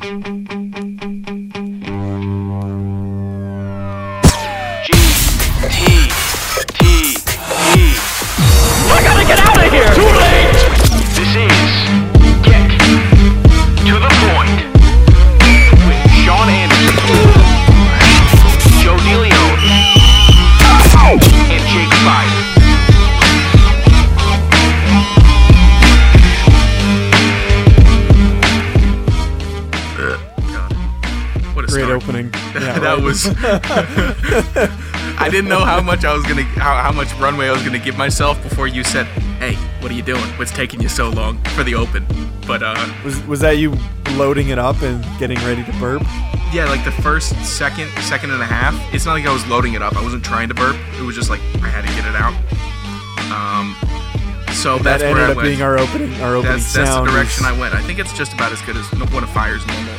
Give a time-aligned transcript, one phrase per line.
[0.00, 0.57] G
[35.20, 37.78] I didn't know how much I was gonna, how, how much runway I was gonna
[37.78, 39.06] give myself before you said,
[39.40, 40.22] "Hey, what are you doing?
[40.38, 42.06] What's taking you so long for the open?"
[42.46, 43.74] But uh, Was was that you
[44.12, 46.02] loading it up and getting ready to burp?
[46.52, 48.74] yeah, like the first second, second and a half.
[48.94, 49.96] It's not like I was loading it up.
[49.96, 50.76] I wasn't trying to burp.
[50.98, 52.34] It was just like I had to get it out.
[53.30, 53.74] Um,
[54.54, 55.46] so That that's ended where I up went.
[55.48, 56.14] being our opening.
[56.22, 57.74] Our opening that's, that's the direction is- I went.
[57.74, 59.94] I think it's just about as good as one of Fire's normal.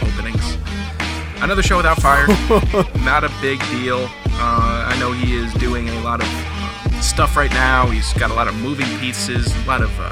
[1.41, 2.27] Another show without Fire,
[3.03, 4.09] not a big deal.
[4.27, 7.87] Uh, I know he is doing a lot of uh, stuff right now.
[7.87, 10.09] He's got a lot of moving pieces, a lot of uh,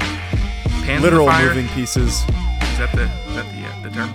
[0.84, 2.12] pans literal moving pieces.
[2.22, 4.10] Is that the is that the uh, the term?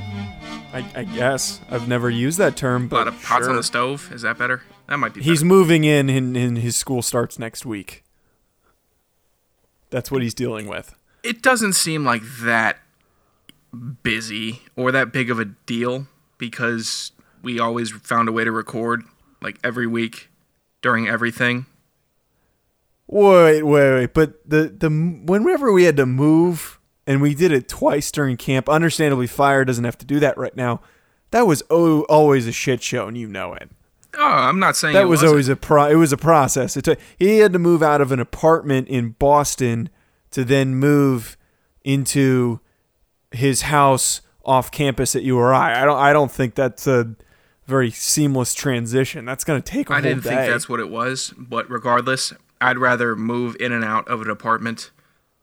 [0.74, 3.64] I, I guess I've never used that term, A but lot of pots on the
[3.64, 4.12] stove.
[4.12, 4.64] Is that better?
[4.90, 5.20] That might be.
[5.20, 5.30] Better.
[5.30, 8.04] He's moving in, and, and his school starts next week.
[9.92, 10.96] That's what he's dealing with.
[11.24, 12.80] it doesn't seem like that
[14.02, 16.08] busy or that big of a deal
[16.50, 19.04] because we always found a way to record
[19.42, 20.30] like every week
[20.82, 21.66] during everything.
[23.08, 24.14] Wait, wait, wait.
[24.14, 28.68] But the the whenever we had to move, and we did it twice during camp.
[28.68, 30.82] Understandably, fire doesn't have to do that right now.
[31.32, 33.72] That was oh, always a shit show, and you know it.
[34.16, 35.30] Oh, I'm not saying That it was wasn't.
[35.30, 35.86] always a pro.
[35.86, 36.76] It was a process.
[36.76, 39.90] It took, he had to move out of an apartment in Boston
[40.32, 41.36] to then move
[41.84, 42.60] into
[43.32, 45.56] his house off campus at URI.
[45.56, 45.98] I don't.
[45.98, 47.16] I don't think that's a
[47.66, 49.26] very seamless transition.
[49.26, 50.30] That's going to take a I didn't day.
[50.36, 54.30] think that's what it was, but regardless, I'd rather move in and out of an
[54.30, 54.92] apartment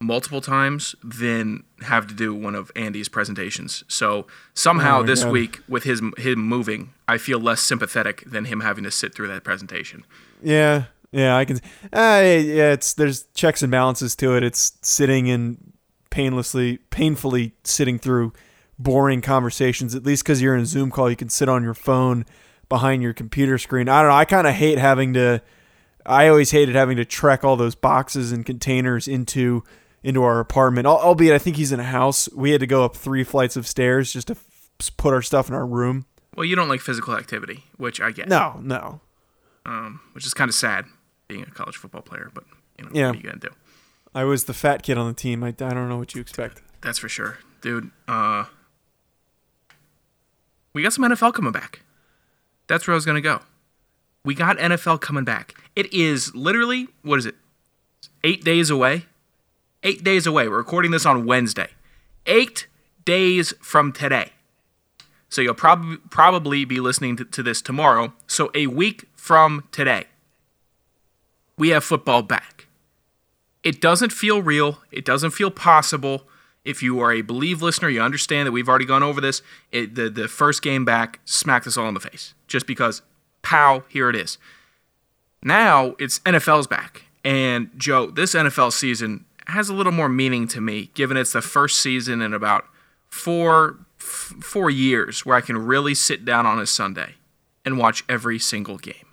[0.02, 3.84] multiple times than have to do one of Andy's presentations.
[3.88, 5.32] So somehow Oh this God.
[5.32, 9.28] week with his him moving, I feel less sympathetic than him having to sit through
[9.28, 10.04] that presentation.
[10.42, 11.56] Yeah, yeah, I can.
[11.92, 14.42] Uh, yeah, it's there's checks and balances to it.
[14.42, 15.72] It's sitting and
[16.10, 18.32] painlessly, painfully sitting through
[18.82, 19.94] boring conversations.
[19.94, 22.24] At least because you're in a Zoom call, you can sit on your phone
[22.68, 23.88] behind your computer screen.
[23.88, 24.16] I don't know.
[24.16, 25.42] I kind of hate having to.
[26.06, 29.62] I always hated having to trek all those boxes and containers into
[30.02, 30.86] into our apartment.
[30.86, 32.28] Albeit, I think he's in a house.
[32.34, 35.48] We had to go up three flights of stairs just to f- put our stuff
[35.50, 36.06] in our room.
[36.34, 38.28] Well, you don't like physical activity, which I get.
[38.28, 39.02] No, no.
[39.66, 40.86] um, which is kind of sad
[41.28, 42.44] being a college football player, but
[42.78, 43.06] you know, Yeah.
[43.08, 43.50] what are you gonna do?
[44.14, 45.44] I was the fat kid on the team.
[45.44, 46.62] I, I don't know what you expect.
[46.80, 47.90] That's for sure, dude.
[48.08, 48.44] Uh,
[50.72, 51.80] we got some NFL coming back.
[52.66, 53.40] That's where I was gonna go.
[54.24, 55.54] We got NFL coming back.
[55.74, 57.36] It is literally what is it?
[58.22, 59.06] Eight days away.
[59.82, 60.48] Eight days away.
[60.48, 61.68] We're recording this on Wednesday.
[62.26, 62.66] Eight
[63.04, 64.32] days from today.
[65.30, 68.12] So you'll probably probably be listening to, to this tomorrow.
[68.26, 70.04] So a week from today,
[71.56, 72.66] we have football back.
[73.62, 74.78] It doesn't feel real.
[74.90, 76.24] It doesn't feel possible.
[76.64, 79.40] If you are a Believe listener, you understand that we've already gone over this.
[79.72, 83.02] It, the the first game back smacked us all in the face just because,
[83.42, 84.36] pow, here it is.
[85.42, 90.60] Now it's NFL's back, and Joe, this NFL season has a little more meaning to
[90.60, 92.66] me, given it's the first season in about
[93.08, 97.14] four f- four years where I can really sit down on a Sunday
[97.64, 99.06] and watch every single game.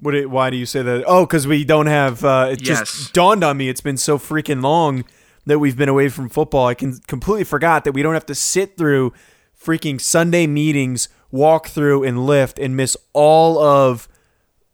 [0.00, 0.14] What?
[0.14, 1.04] It, why do you say that?
[1.06, 2.24] Oh, because we don't have.
[2.24, 2.80] Uh, it Yes.
[2.80, 3.68] just dawned on me.
[3.68, 5.04] It's been so freaking long
[5.48, 6.66] that we've been away from football.
[6.66, 9.12] I can completely forgot that we don't have to sit through
[9.60, 14.08] freaking Sunday meetings, walk through and lift, and miss all of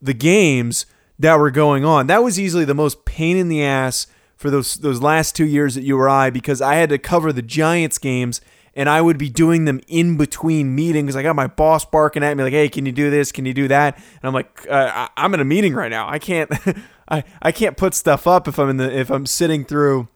[0.01, 0.85] the games
[1.17, 2.07] that were going on.
[2.07, 5.77] That was easily the most pain in the ass for those those last two years
[5.77, 8.41] at URI because I had to cover the Giants games
[8.75, 11.15] and I would be doing them in between meetings.
[11.15, 13.31] I got my boss barking at me like, "Hey, can you do this?
[13.31, 16.09] Can you do that?" And I'm like, uh, "I'm in a meeting right now.
[16.09, 16.51] I can't,
[17.09, 20.09] I I can't put stuff up if I'm in the if I'm sitting through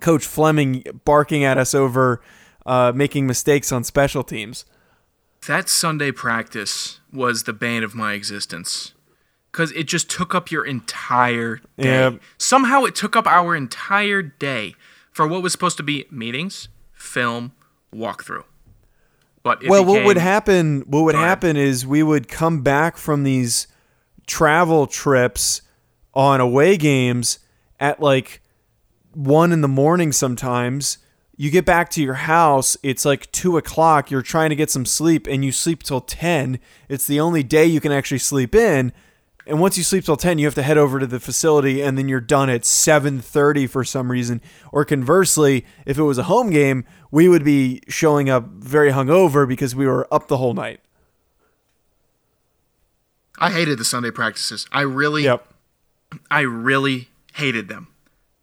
[0.00, 2.20] Coach Fleming barking at us over
[2.66, 4.64] uh, making mistakes on special teams."
[5.46, 8.94] That Sunday practice was the bane of my existence.
[9.52, 11.88] Because it just took up your entire day.
[11.88, 12.10] Yeah.
[12.36, 14.74] Somehow it took up our entire day
[15.10, 17.52] for what was supposed to be meetings, film,
[17.92, 18.44] walkthrough.
[19.42, 20.82] But it well, what would happen?
[20.86, 23.66] What would happen is we would come back from these
[24.26, 25.62] travel trips
[26.12, 27.38] on away games
[27.80, 28.42] at like
[29.14, 30.98] one in the morning sometimes.
[31.40, 34.84] you get back to your house, it's like two o'clock, you're trying to get some
[34.84, 36.58] sleep, and you sleep till 10.
[36.88, 38.92] It's the only day you can actually sleep in.
[39.46, 41.96] And once you sleep till 10, you have to head over to the facility and
[41.96, 44.42] then you're done at 7:30 for some reason.
[44.72, 49.46] Or conversely, if it was a home game, we would be showing up very hungover
[49.48, 50.80] because we were up the whole night.
[53.38, 54.66] I hated the Sunday practices.
[54.72, 55.46] I really, Yep.
[56.30, 57.88] I really hated them.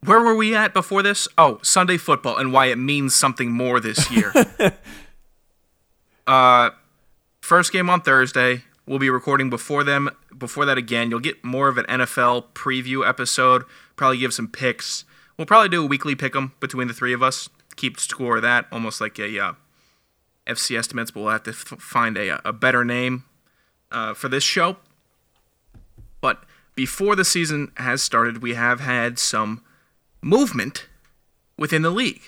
[0.06, 1.28] Where were we at before this?
[1.38, 4.32] Oh, Sunday football and why it means something more this year.
[6.28, 6.70] uh,
[7.42, 8.64] first game on Thursday.
[8.86, 10.10] We'll be recording before them.
[10.38, 13.64] Before that, again, you'll get more of an NFL preview episode.
[13.96, 15.06] Probably give some picks.
[15.38, 17.50] We'll probably do a weekly pick 'em between the three of us.
[17.76, 19.54] Keep score of that, almost like a uh,
[20.46, 21.10] FC estimates.
[21.12, 23.24] But we'll have to f- find a, a better name
[23.92, 24.78] uh, for this show.
[26.22, 26.44] But
[26.76, 29.64] before the season has started, we have had some
[30.26, 30.88] movement
[31.58, 32.22] within the league.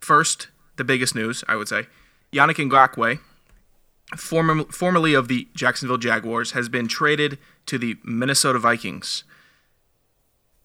[0.00, 0.46] First,
[0.76, 1.86] the biggest news, I would say,
[2.32, 3.18] Yannick Ngakoue,
[4.16, 9.24] former, formerly of the Jacksonville Jaguars, has been traded to the Minnesota Vikings.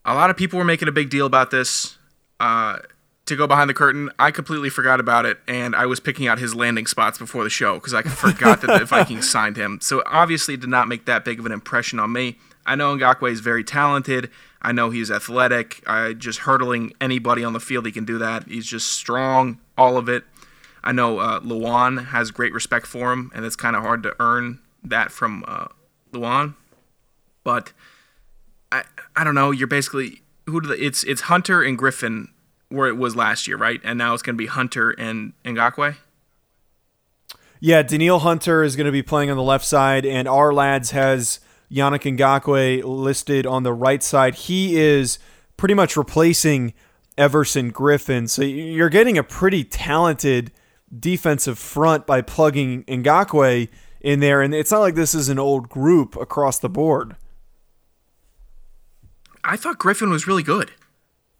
[0.05, 1.97] A lot of people were making a big deal about this.
[2.39, 2.77] Uh,
[3.25, 6.39] to go behind the curtain, I completely forgot about it, and I was picking out
[6.39, 9.79] his landing spots before the show because I forgot that the Vikings signed him.
[9.81, 12.37] So obviously, it did not make that big of an impression on me.
[12.67, 14.29] I know Ngakoue is very talented.
[14.61, 15.81] I know he's athletic.
[15.87, 18.47] I just hurdling anybody on the field, he can do that.
[18.47, 20.23] He's just strong, all of it.
[20.83, 24.15] I know uh, Luan has great respect for him, and it's kind of hard to
[24.19, 25.67] earn that from uh,
[26.11, 26.55] Luan.
[27.43, 27.73] But
[28.71, 28.83] I,
[29.15, 29.51] I don't know.
[29.51, 32.29] You're basically who do the, it's it's Hunter and Griffen
[32.69, 33.79] where it was last year, right?
[33.83, 35.95] And now it's going to be Hunter and Ngakoue.
[37.59, 40.91] Yeah, Danielle Hunter is going to be playing on the left side, and our lads
[40.91, 41.39] has
[41.71, 44.35] Yannick Ngakoue listed on the right side.
[44.35, 45.19] He is
[45.57, 46.73] pretty much replacing
[47.17, 48.29] Everson Griffen.
[48.29, 50.51] So you're getting a pretty talented
[50.97, 53.67] defensive front by plugging Ngakoue
[53.99, 57.15] in there, and it's not like this is an old group across the board.
[59.43, 60.71] I thought Griffen was really good.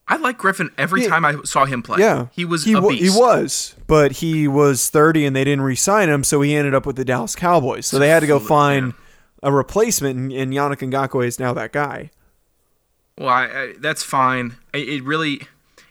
[0.08, 1.10] I like Griffen every Yeah.
[1.10, 2.00] time I saw him play.
[2.00, 3.04] Yeah, he was he, a beast.
[3.04, 6.86] he was, but he was 30 and they didn't re-sign him, so he ended up
[6.86, 7.86] with the Dallas Cowboys.
[7.86, 8.94] So they had to go find
[9.44, 12.12] a replacement, and, and Yannick Ngakoue is now that guy.
[13.18, 14.58] Well, I, I, that's fine.
[14.74, 15.42] It, it really,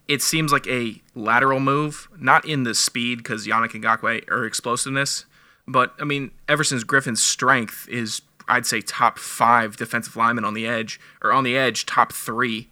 [0.09, 5.25] it seems like a lateral move, not in the speed because Yannick Ngakoue or explosiveness,
[5.67, 10.67] but I mean Everson's Griffen's strength is, I'd say, top five defensive lineman on the
[10.67, 12.69] edge or on the edge, top three.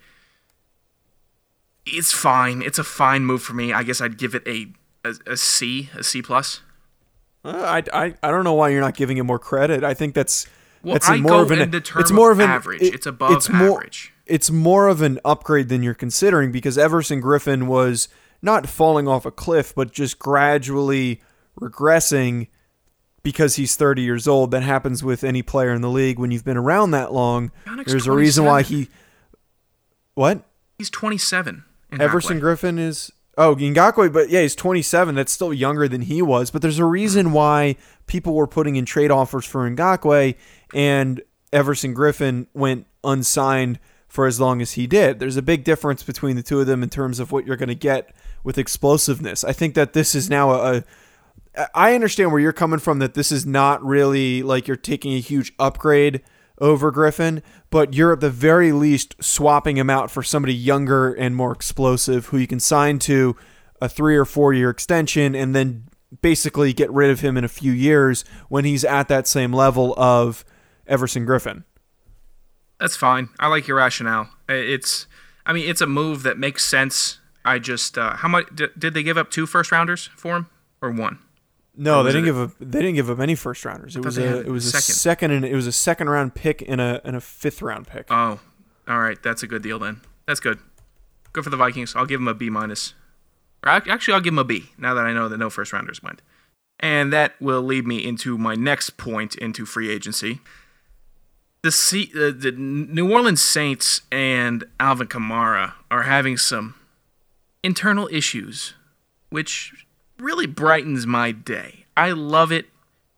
[1.86, 2.62] It's fine.
[2.62, 3.72] It's a fine move for me.
[3.72, 4.68] I guess I'd give it a
[5.04, 6.60] a, a C, a C plus.
[7.44, 9.84] Uh, I, I, I don't know why you're not giving him more credit.
[9.84, 10.46] I think that's
[10.84, 12.82] Well, that's I more go of an in the term it's more of an average.
[12.82, 13.84] it- It's above it's more.
[14.26, 18.08] It's more of an upgrade than you're considering because Everson Griffen was
[18.40, 21.20] not falling off a cliff, but just gradually
[21.60, 22.48] regressing
[23.22, 24.50] because he's 30 years old.
[24.50, 27.50] That happens with any player in the league when you've been around that long.
[27.66, 28.88] Yannick's There's a reason why he.
[30.14, 30.42] What?
[30.78, 31.64] He's 27.
[31.98, 35.14] Everson Griffen is oh Ngakoue, but yeah, he's 27.
[35.14, 36.50] That's still younger than he was.
[36.50, 37.76] But there's a reason why
[38.06, 40.34] people were putting in trade offers for Ngakoue,
[40.72, 41.22] and
[41.52, 43.78] Everson Griffen went unsigned
[44.08, 45.19] for as long as he did.
[45.19, 47.69] There's a big difference between the two of them in terms of what you're going
[47.69, 48.14] to get
[48.44, 49.42] with explosiveness.
[49.42, 50.76] I think that this is now a.
[50.76, 50.84] a
[51.72, 55.20] I understand where you're coming from that this is not really like you're taking a
[55.20, 56.20] huge upgrade
[56.61, 61.34] over Griffen, but you're at the very least swapping him out for somebody younger and
[61.34, 63.37] more explosive who you can sign to
[63.81, 65.89] a three or four year extension and then
[66.23, 69.94] basically get rid of him in a few years when he's at that same level
[69.96, 70.44] of
[70.87, 71.65] Everson Griffen.
[72.79, 73.29] That's fine.
[73.41, 74.29] I like your rationale.
[74.49, 75.06] It's,
[75.46, 77.20] I mean, it's a move that makes sense.
[77.44, 80.46] I just, uh, how much did, did they give up two first rounders for him
[80.81, 81.19] or one?
[81.76, 82.50] No, they didn't it- give up.
[82.60, 83.96] They didn't give up any first rounders.
[83.96, 84.40] It was a.
[84.40, 84.94] It was a second.
[84.94, 88.06] second, and it was a second round pick and a and a fifth round pick.
[88.10, 88.38] Oh,
[88.86, 89.20] all right.
[89.22, 90.00] That's a good deal then.
[90.26, 90.58] That's good.
[91.32, 91.94] Good for the Vikings.
[91.96, 92.94] I'll give them a B minus.
[93.64, 96.02] Or actually, I'll give them a B now that I know that no first rounders
[96.02, 96.22] went.
[96.81, 100.40] And that will lead me into my next point into free agency.
[101.62, 106.74] The, C- uh, the New Orleans Saints and Alvin Kamara are having some
[107.62, 108.74] internal issues,
[109.31, 109.83] which
[110.18, 111.86] really brightens my day.
[111.96, 112.66] I love it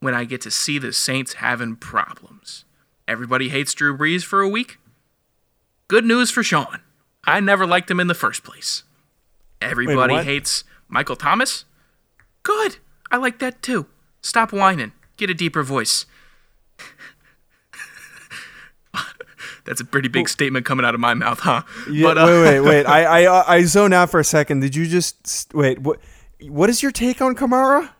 [0.00, 2.64] when I get to see the Saints having problems.
[3.08, 4.78] Everybody hates Drew Brees for a week.
[5.88, 6.80] Good news for Sean.
[7.24, 8.82] I never liked him in the first place.
[9.60, 10.24] Everybody what?
[10.24, 11.64] hates Michael Thomas.
[12.42, 12.78] Good.
[13.10, 13.86] I like that too.
[14.20, 14.92] Stop whining.
[15.16, 16.06] Get a deeper voice.
[19.64, 21.62] That's a pretty big statement coming out of my mouth, huh?
[21.90, 22.86] Yeah, But, uh, wait, wait, wait.
[22.86, 24.60] I, I I zone out for a second.
[24.60, 25.80] Did you just wait?
[25.80, 25.98] What?
[26.42, 27.90] What is your take on Kamara?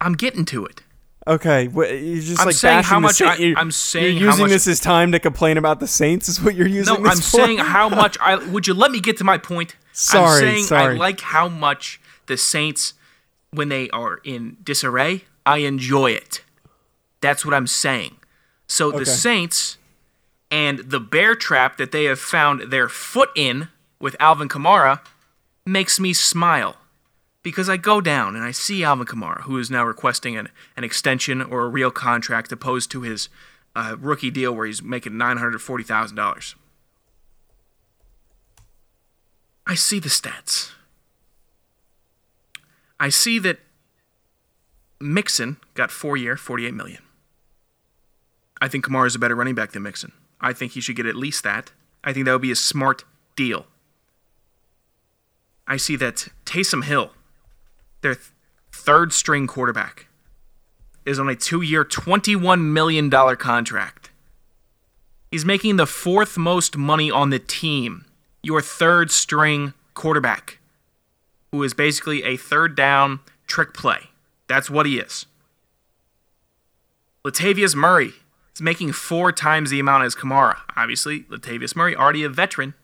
[0.00, 0.82] I'm getting to it.
[1.28, 4.50] Okay, you're just I'm like saying how much I, I'm saying you're how using much-
[4.52, 6.28] this as time to complain about the Saints.
[6.28, 7.22] Is what you're using No, I'm for?
[7.22, 9.74] saying how much I would you let me get to my point?
[9.92, 10.94] Sorry, I'm saying sorry.
[10.94, 12.94] I like how much the Saints
[13.50, 16.42] when they are in disarray, I enjoy it.
[17.20, 18.16] That's what I'm saying.
[18.68, 18.98] So Okay.
[19.00, 19.78] the Saints
[20.50, 25.00] and the bear trap that they have found their foot in with Alvin Kamara
[25.64, 26.76] makes me smile.
[27.46, 30.82] Because I go down and I see Alvin Kamara, who is now requesting an, an
[30.82, 33.28] extension or a real contract opposed to his
[33.76, 36.54] uh, rookie deal where he's making $940,000.
[39.64, 40.72] I see the stats.
[42.98, 43.60] I see that
[45.00, 47.02] Mixon got four year, 48 million.
[48.60, 50.10] I think Kamara is a better running back than Mixon.
[50.40, 51.70] I think he should get at least that.
[52.02, 53.04] I think that would be a smart
[53.36, 53.66] deal.
[55.68, 57.12] I see that Taysom Hill,
[58.06, 58.30] their th-
[58.72, 60.06] third string quarterback,
[61.04, 64.10] is on a two year, $21 million contract.
[65.30, 68.04] He's making the fourth most money on the team.
[68.44, 70.58] Your third string quarterback,
[71.50, 74.10] who is basically a third down trick play.
[74.46, 75.26] That's what he is.
[77.24, 78.12] Latavius Murray
[78.54, 80.58] is making four times the amount as Kamara.
[80.76, 82.74] Obviously, Latavius Murray already a veteran,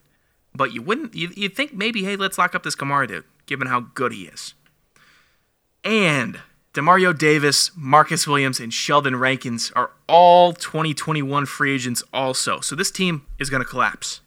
[0.52, 3.79] but you wouldn't, you'd think maybe hey let's lock up this Kamara dude, given how
[3.79, 4.55] good he is.
[5.84, 6.40] And
[6.74, 12.60] Demario Davis, Marcus Williams, and Sheldon Rankins are all 2021 free agents also.
[12.60, 14.20] So this team is going to collapse.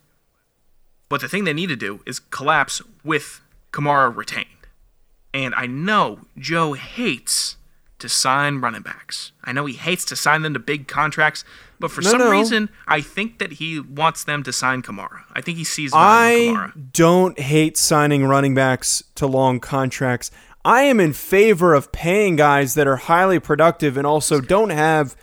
[1.09, 4.47] But the thing they need to do is collapse with Kamara retained.
[5.33, 7.57] And I know Joe hates
[8.00, 9.31] to sign running backs.
[9.43, 11.43] I know he hates to sign them to big contracts,
[11.79, 12.29] but for No, some no.
[12.31, 15.21] reason, I think that he wants them to sign Kamara.
[15.33, 16.91] I think he sees I Kamara.
[16.93, 20.31] don't hate signing running backs to long contracts.
[20.65, 25.15] I am in favor of paying guys that are highly productive and also don't have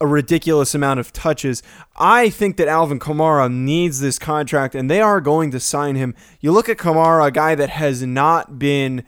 [0.00, 1.62] a ridiculous amount of touches.
[1.96, 6.16] I think that Alvin Kamara needs this contract and they are going to sign him.
[6.40, 9.04] You look at Kamara, a guy that has not been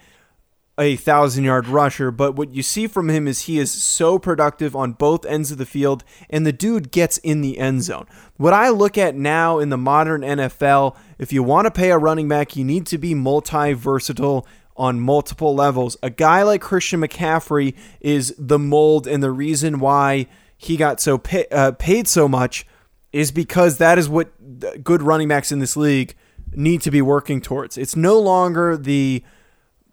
[0.78, 4.76] a thousand yard rusher, but what you see from him is he is so productive
[4.76, 8.06] on both ends of the field, and the dude gets in the end zone.
[8.36, 11.98] What I look at now in the modern NFL, if you want to pay a
[11.98, 14.46] running back, you need to be multi versatile
[14.80, 15.98] on multiple levels.
[16.02, 21.18] A guy like Christian McCaffrey is the mold, and the reason why he got so
[21.18, 22.66] pay, uh, paid so much
[23.12, 24.30] is because that is what
[24.82, 26.14] good running backs in this league
[26.54, 27.76] need to be working towards.
[27.76, 29.22] It's no longer the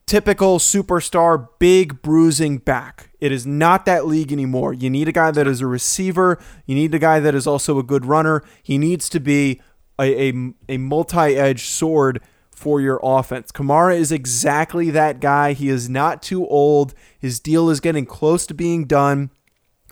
[0.06, 3.10] typical superstar, big bruising back.
[3.20, 4.74] It is not that league anymore.
[4.74, 6.40] You need a guy that is a receiver.
[6.66, 8.42] You need a guy that is also a good runner.
[8.64, 9.60] He needs to be
[10.00, 12.22] a, a, a multi edged sword
[12.58, 13.52] for your offense.
[13.52, 15.54] Kamara is exactly that guy.
[15.54, 16.96] He is not too old.
[17.20, 19.30] His deal is getting close to being done.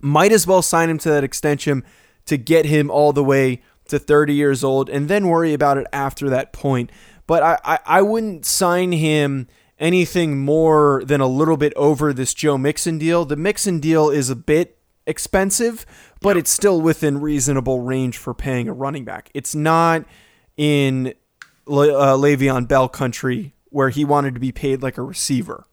[0.02, 1.84] Might as well sign him to that extension
[2.26, 5.86] to get him all the way to 30 years old and then worry about it
[5.94, 6.92] after that point.
[7.28, 12.34] But I, I, I wouldn't sign him anything more than a little bit over this
[12.34, 13.26] Joe Mixon deal.
[13.26, 15.86] The Mixon deal is a bit expensive,
[16.20, 19.30] but it's still within reasonable range for paying a running back.
[19.36, 20.06] It's not
[20.58, 21.14] in
[21.66, 25.66] Le, uh, Le'Veon Bell country where he wanted to be paid like a receiver.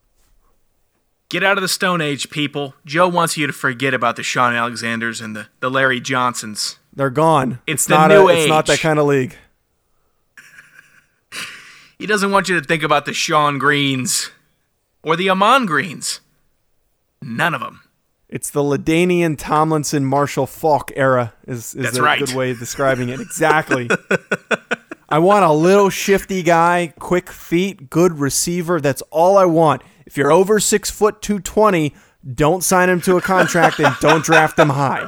[1.29, 2.75] Get out of the Stone Age, people.
[2.85, 6.79] Joe wants you to forget about the Shaun Alexanders and the, the Larry Johnsons.
[6.93, 7.59] They're gone.
[7.65, 9.35] It's the not new a, It's not that kind of league.
[11.99, 14.29] He doesn't want you to think about the Sean Greens
[15.03, 16.19] or the Ahman Greens.
[17.21, 17.81] None of them.
[18.27, 22.19] It's the LaDainian Tomlinson Marshall Faulk era is, is That's a right.
[22.19, 23.21] good way of describing it.
[23.21, 23.89] Exactly.
[25.13, 28.81] I want a little shifty guy, quick feet, good receiver.
[28.81, 29.83] That's all I want.
[30.07, 31.93] If you're over six foot two twenty,
[32.33, 35.07] don't sign him to a contract and don't draft him high.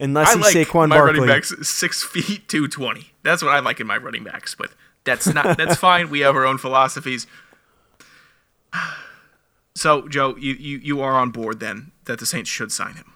[0.00, 1.20] Unless I he's like Saquon my Barkley.
[1.20, 3.12] running backs six feet two twenty.
[3.22, 4.72] That's what I like in my running backs, but
[5.04, 6.10] that's not that's fine.
[6.10, 7.28] We have our own philosophies.
[9.76, 13.12] So, Joe, you, you, you are on board then that the Saints should sign him.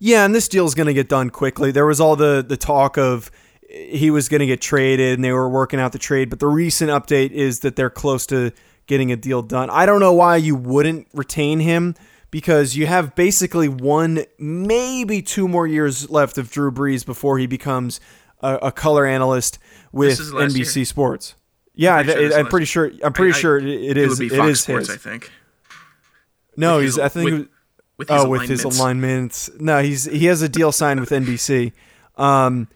[0.00, 1.70] Yeah, and this deal's going to get done quickly.
[1.70, 3.30] There was all the the talk of
[3.72, 6.46] he was going to get traded and they were working out the trade, but the
[6.46, 8.52] recent update is that they're close to
[8.86, 9.70] getting a deal done.
[9.70, 11.94] I don't know why you wouldn't retain him
[12.30, 17.46] because you have basically one, maybe two more years left of Drew Brees before he
[17.46, 18.00] becomes
[18.40, 19.58] a, a color analyst
[19.92, 20.84] with NBC year.
[20.84, 21.34] Sports.
[21.74, 22.90] Yeah, pretty sure I'm pretty sure.
[23.02, 24.20] I'm pretty I- sure it, it It is.
[24.20, 24.96] it Fox is Sports, his.
[24.96, 25.30] I think.
[26.56, 26.94] No, with he's.
[26.94, 27.30] his- I think.
[27.30, 27.48] with-
[27.98, 29.48] with his oh, with his alignments.
[29.48, 29.50] alignments.
[29.60, 31.72] No, he's he has a deal signed with NBC.
[32.16, 32.66] Um,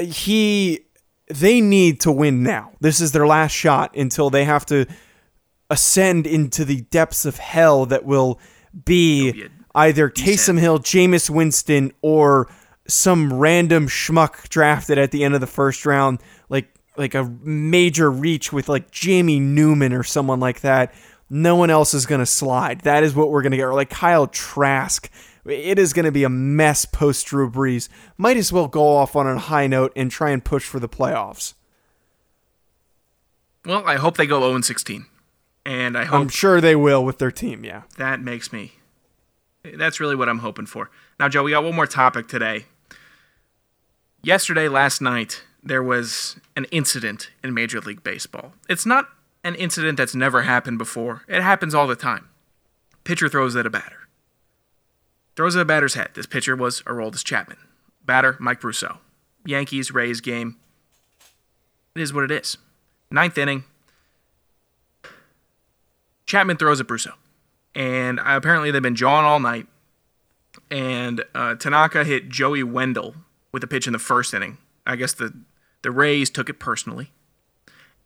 [0.00, 0.80] he
[1.28, 2.72] they need to win now.
[2.80, 4.86] This is their last shot until they have to
[5.70, 8.38] ascend into the depths of hell that will
[8.84, 12.48] be either Taysom Hill, Jameis Winston, or
[12.86, 18.10] some random schmuck drafted at the end of the first round, like like a major
[18.10, 20.94] reach with like Jamie Newman or someone like that.
[21.28, 22.82] No one else is gonna slide.
[22.82, 23.64] That is what we're gonna get.
[23.64, 25.10] Or like Kyle Trask.
[25.48, 27.88] It is gonna be a mess post Drew Brees.
[28.16, 30.88] Might as well go off on a high note and try and push for the
[30.88, 31.54] playoffs.
[33.64, 35.06] Well, I hope they go 0 16.
[35.64, 37.64] And I hope I'm sure they will with their team.
[37.64, 37.82] Yeah.
[37.98, 38.74] that makes me.
[39.64, 40.90] That's really what I'm hoping for.
[41.18, 42.66] Now, Joe, we got one more topic today.
[44.22, 48.52] Yesterday, last night, there was an incident in Major League Baseball.
[48.68, 49.08] It's not
[49.42, 52.28] an incident that's never happened before, it happens all the time.
[53.04, 54.05] Pitcher throws at a batter.
[55.36, 56.10] Throws at a batter's head.
[56.14, 57.58] This pitcher was Aroldis Chapman.
[58.04, 58.98] Batter, Mike Brosseau.
[59.44, 60.56] Yankees, Rays game.
[61.94, 62.56] It is what it is.
[63.10, 63.64] Ninth inning.
[66.24, 67.12] Chapman throws at Brousseau.
[67.74, 69.66] And apparently they've been jawing all night.
[70.70, 73.14] And uh, Tanaka hit Joey Wendle
[73.52, 74.56] with a pitch in the first inning.
[74.86, 75.34] I guess the,
[75.82, 77.12] the Rays took it personally.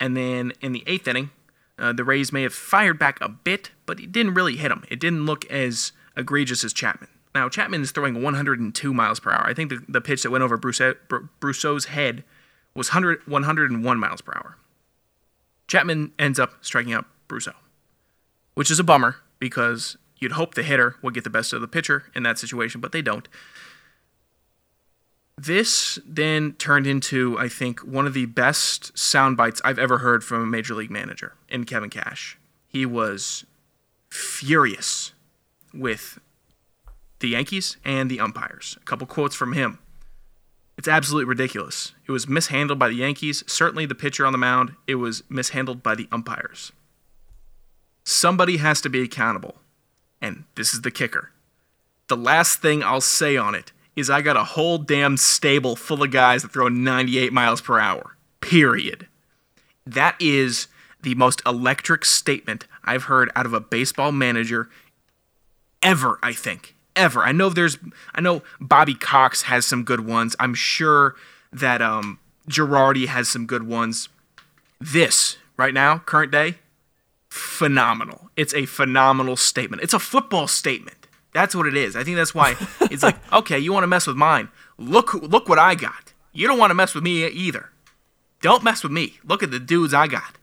[0.01, 1.31] And then in the eighth inning,
[1.79, 4.85] uh, the Rays may have fired back a bit, but it didn't really hit him.
[4.89, 7.09] It didn't look as egregious as Chapman.
[7.35, 9.47] Now, Chapman is throwing 102 miles per hour.
[9.47, 12.25] I think the, the pitch that went over Brosseau, Br- Brosseau's head
[12.75, 14.57] was 100, 101 miles per hour.
[15.69, 17.55] Chapman ends up striking out Brosseau,
[18.55, 21.69] which is a bummer because you'd hope the hitter would get the best of the
[21.69, 23.29] pitcher in that situation, but they don't.
[25.39, 30.23] This then turned into, I think, one of the best sound bites I've ever heard
[30.23, 32.37] from a major league manager in Kevin Cash.
[32.69, 33.47] He was
[34.11, 35.13] furious
[35.73, 36.19] with
[37.21, 38.77] the Yankees and the umpires.
[38.81, 39.79] A couple quotes from him.
[40.77, 41.93] It's absolutely ridiculous.
[42.07, 43.45] It was mishandled by the Yankees.
[43.47, 44.75] Certainly the pitcher on the mound.
[44.87, 46.73] It was mishandled by the umpires.
[48.03, 49.57] Somebody has to be accountable.
[50.23, 51.31] And this is the kicker.
[52.09, 56.03] The last thing I'll say on it is I got a whole damn stable full
[56.03, 58.17] of guys that throw 98 miles per hour.
[58.41, 59.07] Period.
[59.87, 60.67] That is
[61.03, 64.71] the most electric statement I've heard out of a baseball manager
[65.83, 66.75] ever, I think.
[67.01, 67.23] Ever.
[67.23, 67.79] I know there's
[68.15, 70.37] I know Bobby Cox has some good ones.
[70.39, 71.17] I'm sure
[71.51, 74.11] that um Girardi has some good ones.
[74.79, 76.57] This, right now, current day,
[77.31, 78.31] phenomenal.
[78.37, 79.83] It's a phenomenal statement.
[79.83, 81.07] It's a football statement.
[81.33, 81.97] That's what it is.
[81.97, 84.51] I think that's why it's like, okay, you want to mess with mine.
[84.77, 86.13] Look look what I got.
[86.35, 87.71] You don't want to mess with me either.
[88.43, 89.21] Don't mess with me.
[89.25, 90.37] Look at the dudes I got.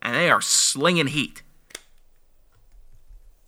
[0.00, 1.42] And they are slinging heat.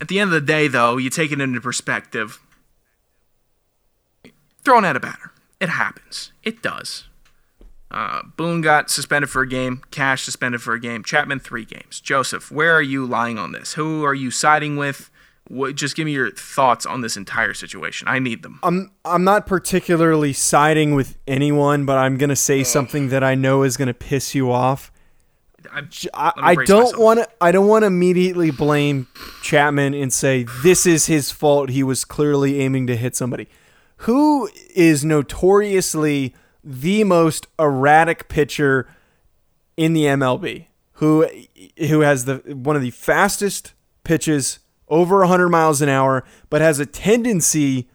[0.00, 2.40] At the end of the day, though, you take it into perspective.
[4.66, 5.30] Throwing at a batter.
[5.60, 6.32] It happens.
[6.42, 7.04] It does.
[7.88, 9.80] Uh, Boone got suspended for a game.
[9.92, 11.04] Cash suspended for a game.
[11.04, 12.00] Chapman, three games.
[12.00, 13.74] Joseph, where are you lying on this?
[13.74, 15.08] Who are you siding with?
[15.46, 18.08] What, just give me your thoughts on this entire situation.
[18.08, 18.58] I need them.
[18.64, 23.62] I'm I'm not particularly siding with anyone, but I'm gonna say something that I know
[23.62, 24.90] is gonna piss you off.
[25.72, 27.28] I, I don't want to.
[27.40, 29.06] I don't want to immediately blame
[29.44, 31.70] Chapman and say this is his fault.
[31.70, 33.46] He was clearly aiming to hit somebody.
[34.00, 38.88] Who is notoriously the most erratic pitcher
[39.76, 40.66] in the MLB?
[40.94, 41.26] Who
[41.78, 43.72] who has the one of the fastest
[44.04, 47.88] pitches over 100 miles an hour, but has a tendency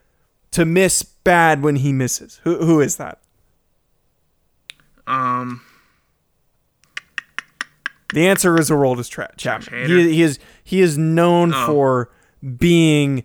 [0.51, 2.39] to miss bad when he misses.
[2.43, 3.19] Who who is that?
[5.07, 5.61] Um,
[8.13, 9.87] The answer is Aroldis Tra- Chapman.
[9.87, 11.65] He, he is he is known Oh.
[11.65, 12.09] for
[12.57, 13.23] being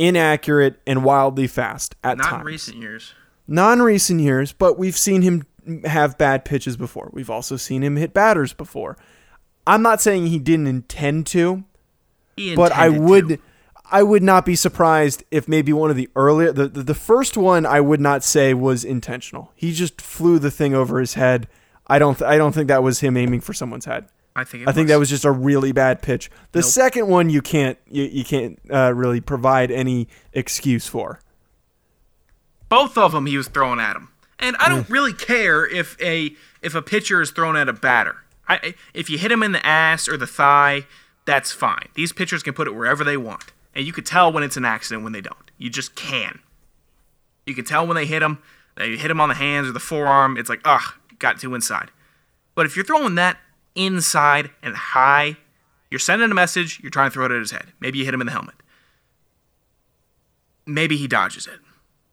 [0.00, 2.44] inaccurate and wildly fast at not times.
[2.44, 3.12] recent years.
[3.46, 5.44] Non recent years, but we've seen him
[5.84, 7.10] have bad pitches before.
[7.12, 8.96] We've also seen him hit batters before.
[9.66, 11.64] I'm not saying he didn't intend to,
[12.36, 13.38] He but I would to.
[13.92, 17.36] I would not be surprised if maybe one of the earlier the, the the first
[17.36, 19.52] one I would not say was intentional.
[19.54, 21.46] He just flew the thing over his head.
[21.88, 24.06] I don't th- I don't think that was him aiming for someone's head.
[24.40, 24.62] I think.
[24.64, 26.30] It I think that was just a really bad pitch.
[26.52, 26.68] The Nope.
[26.70, 31.20] second one you can't you, you can't uh, really provide any excuse for.
[32.68, 34.08] both of them he was throwing at him.
[34.38, 38.16] And I don't really care if a if a pitcher is thrown at a batter.
[38.48, 40.86] I if you hit him in the ass or the thigh,
[41.26, 41.88] that's fine.
[41.94, 44.64] These pitchers can put it wherever they want, and you could tell when it's an
[44.64, 45.50] accident when they don't.
[45.58, 46.40] You just can.
[47.46, 48.38] You can tell when they hit him.
[48.76, 50.38] They hit him on the hands or the forearm.
[50.38, 51.90] It's like, ugh, got too inside.
[52.54, 53.36] But if you're throwing that
[53.74, 55.36] inside and high,
[55.90, 56.80] you're sending a message.
[56.82, 57.66] You're trying to throw it at his head.
[57.80, 58.54] Maybe you hit him in the helmet.
[60.66, 61.60] Maybe he dodges it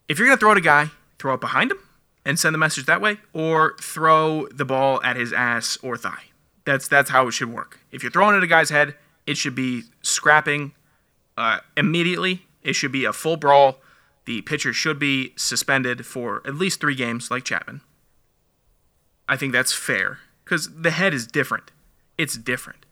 [0.08, 1.80] if you're going to throw at a guy, throw it behind him
[2.26, 6.24] and send the message that way, or throw the ball at his ass or thigh.
[6.66, 7.80] That's that's how it should work.
[7.92, 10.72] If you're throwing at a guy's head, It should be scrapping
[11.38, 12.48] uh, immediately.
[12.64, 13.80] It should be a full brawl.
[14.26, 17.82] The pitcher should be suspended for at least three games, like Chapman.
[19.28, 21.72] I think that's fair because the head is different.
[22.18, 22.86] It's different.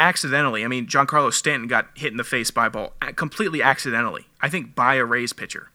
[0.00, 4.26] Accidentally, I mean, Giancarlo Stanton got hit in the face by a ball completely accidentally.
[4.40, 5.70] I think by a Rays pitcher,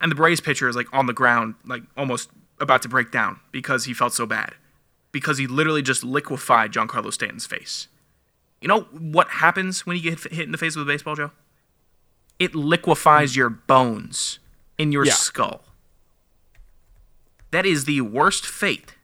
[0.00, 2.28] and the Rays pitcher is like on the ground, like almost
[2.60, 4.54] about to break down because he felt so bad,
[5.12, 7.88] because he literally just liquefied Giancarlo Stanton's face.
[8.60, 11.30] You know what happens when you get hit in the face with a baseball, Joe?
[12.38, 14.38] It liquefies your bones
[14.76, 15.14] in your Yeah.
[15.14, 15.64] skull.
[17.50, 18.94] That is the worst fate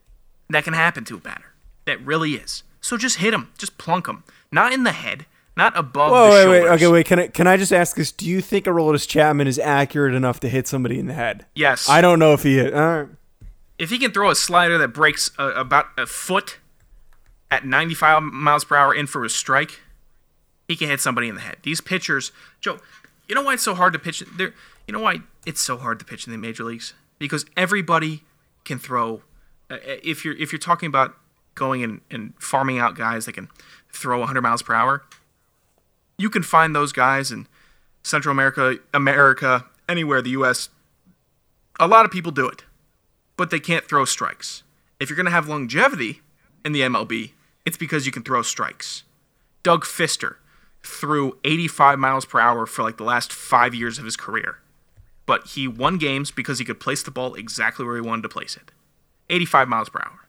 [0.51, 1.52] that can happen to a batter.
[1.85, 2.63] That really is.
[2.81, 3.51] So just hit him.
[3.59, 4.25] Just plunk him.
[4.51, 5.27] Not in the head.
[5.57, 6.63] Not above Whoa, the wait, shoulders.
[6.63, 6.71] wait.
[6.77, 7.07] Okay, wait.
[7.07, 8.11] Can I can I just ask this?
[8.11, 11.45] Do you think Aroldis Chapman is accurate enough to hit somebody in the head?
[11.55, 11.89] Yes.
[11.89, 12.73] I don't know if he is.
[12.73, 13.09] All right.
[13.79, 16.59] if he can throw a slider that breaks a, about a foot
[17.51, 19.81] at 95 miles per hour in for a strike,
[20.69, 21.57] he can hit somebody in the head.
[21.63, 22.79] These pitchers, Joe,
[23.29, 24.25] you know why it's so hard to pitch?
[24.37, 24.55] There,
[24.87, 26.95] you know why it's so hard to pitch in the major leagues?
[27.19, 28.23] Because everybody
[28.65, 29.21] can throw.
[29.71, 31.15] Uh, if you're if you're talking about
[31.55, 33.49] going and, and farming out guys that can
[33.93, 35.03] throw 100 miles per hour,
[36.19, 37.47] you can find those guys in
[38.03, 40.69] Central America, America, anywhere, the U.S.
[41.79, 42.65] A lot of people do it
[43.37, 44.63] but they can't throw strikes.
[45.01, 46.21] If you're going to have longevity
[46.65, 47.33] in the MLB,
[47.65, 49.03] it's because you can throw strikes.
[49.63, 50.37] Doug Fister
[50.85, 54.59] threw 85 miles per hour for like the last five years of his career,
[55.27, 58.29] but he won games because he could place the ball exactly where he wanted to
[58.29, 58.71] place it
[59.29, 60.22] 85 miles per hour.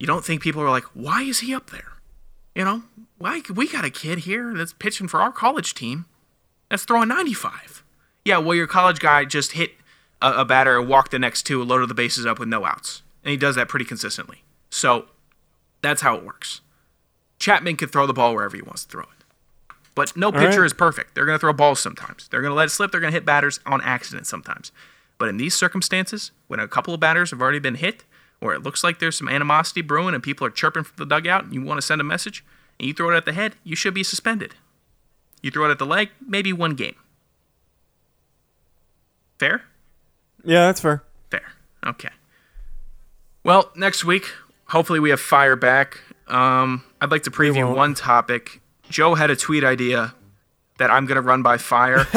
[0.00, 1.92] You don't think people are like, why is he up there?
[2.54, 2.82] You know,
[3.18, 6.06] why we got a kid here that's pitching for our college team
[6.70, 7.84] that's throwing 95.
[8.24, 9.72] Yeah, well, your college guy just hit
[10.22, 13.02] a, a batter and walked the next two, loaded the bases up with no outs.
[13.22, 14.42] And he does that pretty consistently.
[14.70, 15.04] So
[15.82, 16.62] that's how it works.
[17.38, 19.74] Chapman can throw the ball wherever he wants to throw it.
[19.94, 20.66] But no pitcher right.
[20.66, 21.14] is perfect.
[21.14, 22.28] They're going to throw balls sometimes.
[22.28, 22.90] They're going to let it slip.
[22.90, 24.72] They're going to hit batters on accident sometimes.
[25.18, 28.04] But in these circumstances, when a couple of batters have already been hit,
[28.40, 31.44] or it looks like there's some animosity brewing and people are chirping from the dugout
[31.44, 32.44] and you want to send a message,
[32.78, 34.54] and you throw it at the head, you should be suspended.
[35.42, 36.96] You throw it at the leg, maybe one game.
[39.38, 39.62] Fair?
[40.44, 41.02] Yeah, that's fair.
[41.30, 41.52] Fair.
[41.86, 42.10] Okay.
[43.44, 44.24] Well, next week,
[44.66, 46.00] hopefully we have fire back.
[46.28, 48.60] Um, I'd like to preview one topic.
[48.90, 50.14] Joe had a tweet idea
[50.80, 52.06] that I'm going to run by fire.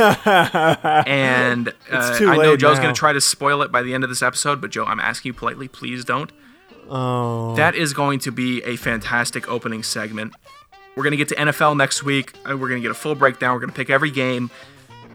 [1.05, 4.09] and uh, I know Joe's going to try to spoil it by the end of
[4.09, 6.31] this episode, but Joe, I'm asking you politely, please don't.
[6.89, 7.55] Oh.
[7.55, 10.33] That is going to be a fantastic opening segment.
[10.95, 12.33] We're going to get to NFL next week.
[12.49, 13.53] Uh, We're going to get a full breakdown.
[13.53, 14.49] We're going to pick every game.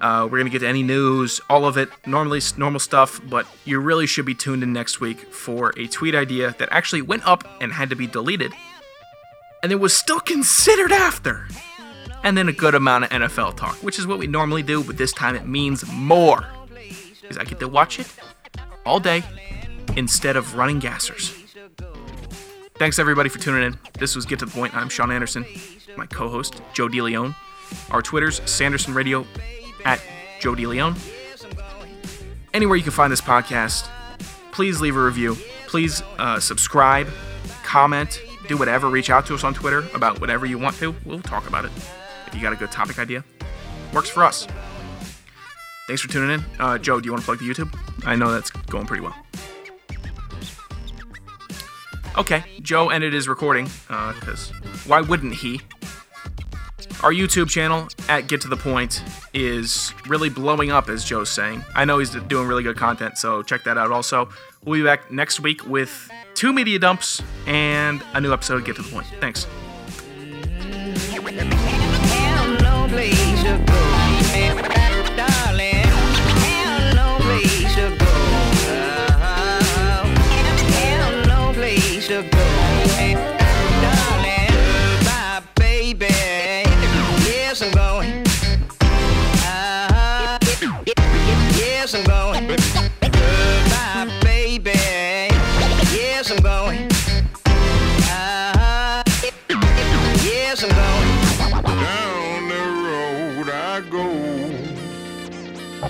[0.01, 3.47] Uh, we're going to get to any news, all of it, normally normal stuff, but
[3.65, 7.27] you really should be tuned in next week for a tweet idea that actually went
[7.27, 8.53] up and had to be deleted.
[9.63, 11.49] And it was still considered after.
[12.23, 14.97] And then a good amount of NFL talk, which is what we normally do, but
[14.99, 16.47] this time it means more.
[17.21, 18.13] Because I get to watch it
[18.85, 19.23] all day
[19.97, 21.35] instead of running gassers.
[22.75, 23.79] Thanks everybody for tuning in.
[23.99, 24.75] This was Get to the Point.
[24.75, 25.45] I'm Sean Anderson,
[25.97, 27.35] my co-host Joe DeLeon.
[27.91, 29.27] Our Twitters, Sanderson Radio
[29.85, 30.01] at
[30.41, 30.97] Joe DeLeon.
[32.55, 33.89] Anywhere you can find this podcast,
[34.53, 35.37] please leave a review.
[35.67, 37.09] Please uh, subscribe,
[37.63, 38.89] comment, do whatever.
[38.89, 40.95] Reach out to us on Twitter about whatever you want to.
[41.05, 41.73] We'll talk about it.
[42.29, 43.25] If you got a good topic idea,
[43.93, 44.47] works for us.
[45.87, 46.45] Thanks for tuning in.
[46.61, 47.75] Uh, Joe, do you want to plug the YouTube?
[48.05, 49.15] I know that's going pretty well.
[52.19, 54.51] Okay, Joe ended his recording, because
[54.87, 55.63] why wouldn't he?
[57.03, 61.65] Our YouTube channel, at Get to the Point, is really blowing up, as Joe's saying.
[61.75, 64.29] I know he's doing really good content, so check that out also.
[64.65, 68.77] We'll be back next week with two media dumps and a new episode of Get
[68.77, 69.07] to the Point.
[69.21, 69.47] Thanks.
[83.83, 84.55] Darling.
[85.05, 86.07] Bye, baby.
[87.25, 87.73] Yes, I'm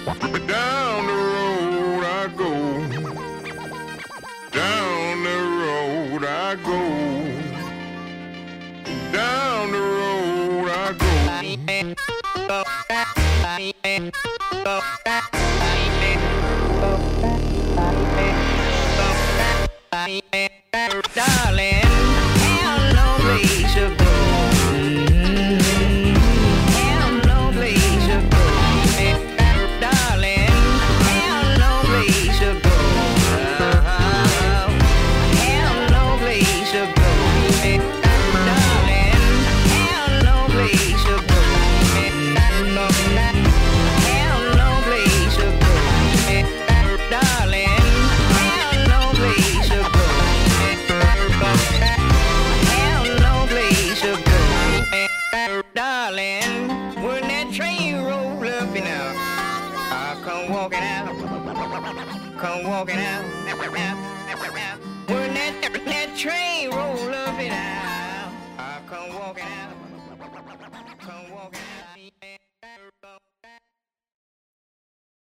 [0.09, 2.53] Down the road I go.
[4.51, 6.81] Down the road I go.
[9.13, 11.09] Down the road I go.
[21.15, 21.88] Darling,